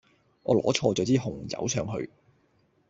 [0.41, 2.09] 我攞錯咗支紅酒上去